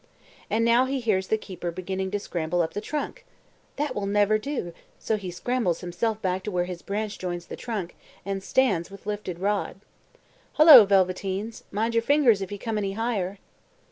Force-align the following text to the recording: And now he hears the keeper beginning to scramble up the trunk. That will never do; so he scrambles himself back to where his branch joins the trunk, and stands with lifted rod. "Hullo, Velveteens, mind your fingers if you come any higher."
And 0.49 0.65
now 0.65 0.85
he 0.85 0.99
hears 0.99 1.27
the 1.27 1.37
keeper 1.37 1.69
beginning 1.69 2.09
to 2.09 2.19
scramble 2.19 2.63
up 2.63 2.73
the 2.73 2.81
trunk. 2.81 3.23
That 3.75 3.93
will 3.93 4.07
never 4.07 4.39
do; 4.39 4.73
so 4.97 5.15
he 5.15 5.29
scrambles 5.29 5.81
himself 5.81 6.19
back 6.23 6.41
to 6.41 6.49
where 6.49 6.65
his 6.65 6.81
branch 6.81 7.19
joins 7.19 7.45
the 7.45 7.55
trunk, 7.55 7.95
and 8.25 8.41
stands 8.41 8.89
with 8.89 9.05
lifted 9.05 9.37
rod. 9.37 9.79
"Hullo, 10.53 10.85
Velveteens, 10.87 11.65
mind 11.69 11.93
your 11.93 12.01
fingers 12.01 12.41
if 12.41 12.51
you 12.51 12.57
come 12.57 12.79
any 12.79 12.93
higher." 12.93 13.37